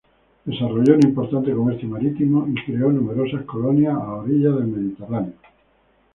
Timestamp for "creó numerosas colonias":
2.65-3.93